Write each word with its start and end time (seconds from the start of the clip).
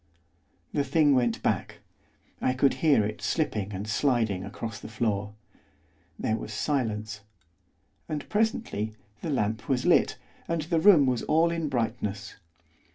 The 0.73 0.83
thing 0.83 1.13
went 1.13 1.43
back, 1.43 1.77
I 2.41 2.53
could 2.53 2.73
hear 2.81 3.05
it 3.05 3.21
slipping 3.21 3.71
and 3.71 3.87
sliding 3.87 4.43
across 4.43 4.79
the 4.79 4.87
floor. 4.87 5.35
There 6.17 6.37
was 6.37 6.51
silence. 6.53 7.21
And, 8.09 8.27
presently, 8.27 8.95
the 9.21 9.29
lamp 9.29 9.69
was 9.69 9.85
lit, 9.85 10.17
and 10.47 10.63
the 10.63 10.79
room 10.79 11.05
was 11.05 11.21
all 11.21 11.51
in 11.51 11.69
brightness. 11.69 12.37